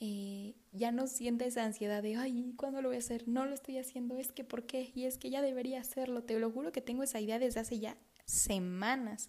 ya 0.00 0.92
no 0.92 1.06
sienta 1.08 1.44
esa 1.44 1.64
ansiedad 1.64 2.02
de, 2.02 2.16
ay, 2.16 2.52
¿cuándo 2.56 2.82
lo 2.82 2.88
voy 2.88 2.96
a 2.96 3.00
hacer? 3.00 3.26
No 3.26 3.46
lo 3.46 3.54
estoy 3.54 3.78
haciendo, 3.78 4.16
es 4.18 4.30
que 4.30 4.44
¿por 4.44 4.64
qué? 4.64 4.92
Y 4.94 5.04
es 5.04 5.18
que 5.18 5.30
ya 5.30 5.42
debería 5.42 5.80
hacerlo, 5.80 6.22
te 6.22 6.38
lo 6.38 6.50
juro 6.50 6.70
que 6.70 6.80
tengo 6.80 7.02
esa 7.02 7.20
idea 7.20 7.38
desde 7.38 7.60
hace 7.60 7.78
ya 7.78 7.96
semanas. 8.24 9.28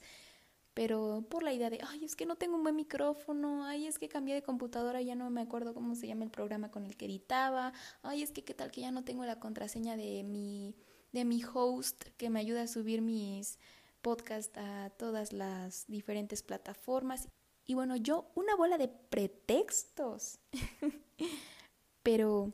Pero 0.75 1.25
por 1.29 1.43
la 1.43 1.51
idea 1.51 1.69
de, 1.69 1.79
ay, 1.87 2.05
es 2.05 2.15
que 2.15 2.25
no 2.25 2.35
tengo 2.35 2.55
un 2.55 2.63
buen 2.63 2.75
micrófono, 2.75 3.65
ay, 3.65 3.87
es 3.87 3.97
que 3.97 4.07
cambié 4.07 4.35
de 4.35 4.43
computadora, 4.43 5.01
ya 5.01 5.15
no 5.15 5.29
me 5.29 5.41
acuerdo 5.41 5.73
cómo 5.73 5.95
se 5.95 6.07
llama 6.07 6.23
el 6.23 6.31
programa 6.31 6.69
con 6.69 6.85
el 6.85 6.95
que 6.95 7.05
editaba, 7.05 7.73
ay, 8.03 8.21
es 8.21 8.31
que 8.31 8.43
qué 8.43 8.53
tal 8.53 8.71
que 8.71 8.81
ya 8.81 8.91
no 8.91 9.03
tengo 9.03 9.25
la 9.25 9.39
contraseña 9.39 9.97
de 9.97 10.23
mi 10.23 10.75
de 11.11 11.25
mi 11.25 11.43
host 11.43 12.03
que 12.17 12.29
me 12.29 12.39
ayuda 12.39 12.61
a 12.63 12.67
subir 12.67 13.01
mis 13.01 13.57
podcasts 14.01 14.55
a 14.57 14.91
todas 14.91 15.33
las 15.33 15.87
diferentes 15.87 16.43
plataformas. 16.43 17.27
Y 17.69 17.75
bueno, 17.75 17.95
yo 17.95 18.31
una 18.33 18.55
bola 18.55 18.79
de 18.79 18.87
pretextos. 18.87 20.39
Pero, 22.01 22.51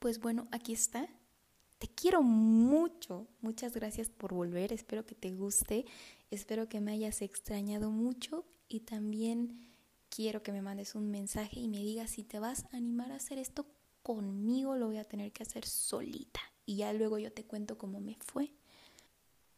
pues 0.00 0.20
bueno, 0.20 0.48
aquí 0.52 0.74
está. 0.74 1.08
Te 1.78 1.88
quiero 1.88 2.20
mucho. 2.20 3.26
Muchas 3.40 3.72
gracias 3.72 4.10
por 4.10 4.34
volver. 4.34 4.70
Espero 4.70 5.06
que 5.06 5.14
te 5.14 5.30
guste. 5.30 5.86
Espero 6.30 6.68
que 6.68 6.82
me 6.82 6.92
hayas 6.92 7.22
extrañado 7.22 7.90
mucho. 7.90 8.44
Y 8.68 8.80
también 8.80 9.72
quiero 10.10 10.42
que 10.42 10.52
me 10.52 10.60
mandes 10.60 10.94
un 10.94 11.10
mensaje 11.10 11.60
y 11.60 11.68
me 11.68 11.78
digas 11.78 12.10
si 12.10 12.22
te 12.22 12.38
vas 12.38 12.66
a 12.66 12.76
animar 12.76 13.12
a 13.12 13.16
hacer 13.16 13.38
esto 13.38 13.64
conmigo. 14.02 14.76
Lo 14.76 14.88
voy 14.88 14.98
a 14.98 15.04
tener 15.04 15.32
que 15.32 15.42
hacer 15.42 15.64
solita 15.64 16.40
y 16.66 16.76
ya 16.76 16.92
luego 16.92 17.16
yo 17.16 17.32
te 17.32 17.46
cuento 17.46 17.78
cómo 17.78 17.98
me 17.98 18.16
fue. 18.16 18.52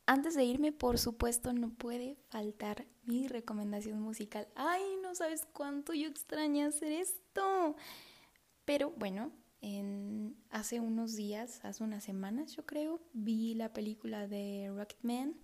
Antes 0.07 0.35
de 0.35 0.45
irme, 0.45 0.71
por 0.71 0.99
supuesto, 0.99 1.53
no 1.53 1.71
puede 1.71 2.17
faltar 2.29 2.87
mi 3.05 3.27
recomendación 3.27 4.01
musical. 4.01 4.47
Ay, 4.55 4.83
no 5.03 5.15
sabes 5.15 5.47
cuánto 5.53 5.95
yo 5.95 6.09
extraño 6.09 6.67
hacer 6.67 6.93
esto. 6.93 7.75
Pero 8.67 8.91
bueno, 8.91 9.33
en, 9.63 10.37
hace 10.51 10.81
unos 10.81 11.17
días, 11.17 11.65
hace 11.65 11.83
unas 11.83 12.05
semanas 12.05 12.55
yo 12.55 12.67
creo, 12.67 13.01
vi 13.15 13.55
la 13.55 13.73
película 13.73 14.29
de 14.29 14.71
Rocketman 14.75 15.37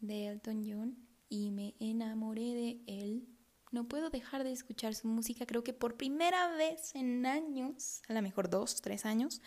de 0.00 0.28
Elton 0.28 0.62
John 0.66 0.96
y 1.30 1.50
me 1.50 1.74
enamoré 1.80 2.54
de 2.54 2.82
él. 2.86 3.26
No 3.72 3.88
puedo 3.88 4.10
dejar 4.10 4.44
de 4.44 4.52
escuchar 4.52 4.94
su 4.94 5.08
música, 5.08 5.46
creo 5.46 5.64
que 5.64 5.72
por 5.72 5.96
primera 5.96 6.54
vez 6.56 6.94
en 6.94 7.24
años, 7.24 8.02
a 8.08 8.12
lo 8.12 8.20
mejor 8.20 8.50
dos, 8.50 8.82
tres 8.82 9.06
años, 9.06 9.40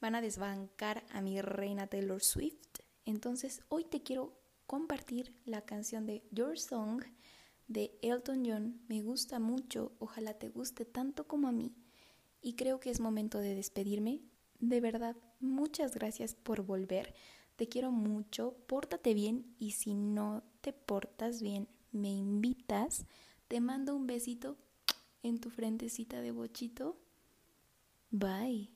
van 0.00 0.14
a 0.14 0.22
desbancar 0.22 1.04
a 1.10 1.20
mi 1.20 1.40
reina 1.42 1.88
Taylor 1.88 2.22
Swift. 2.22 2.85
Entonces 3.06 3.62
hoy 3.68 3.84
te 3.84 4.02
quiero 4.02 4.38
compartir 4.66 5.32
la 5.44 5.62
canción 5.62 6.04
de 6.04 6.22
Your 6.32 6.58
Song 6.58 7.02
de 7.68 7.98
Elton 8.02 8.44
John. 8.44 8.80
Me 8.88 9.00
gusta 9.00 9.38
mucho, 9.38 9.92
ojalá 9.98 10.34
te 10.34 10.48
guste 10.48 10.84
tanto 10.84 11.26
como 11.26 11.48
a 11.48 11.52
mí. 11.52 11.72
Y 12.42 12.54
creo 12.54 12.78
que 12.80 12.90
es 12.90 13.00
momento 13.00 13.38
de 13.38 13.54
despedirme. 13.54 14.20
De 14.60 14.80
verdad, 14.80 15.16
muchas 15.40 15.94
gracias 15.94 16.34
por 16.34 16.62
volver. 16.62 17.14
Te 17.56 17.68
quiero 17.68 17.90
mucho, 17.90 18.56
pórtate 18.66 19.14
bien 19.14 19.54
y 19.58 19.72
si 19.72 19.94
no 19.94 20.42
te 20.60 20.72
portas 20.72 21.40
bien, 21.40 21.68
me 21.92 22.10
invitas, 22.10 23.06
te 23.48 23.60
mando 23.60 23.96
un 23.96 24.06
besito 24.06 24.58
en 25.22 25.40
tu 25.40 25.50
frentecita 25.50 26.20
de 26.20 26.32
bochito. 26.32 26.98
Bye. 28.10 28.75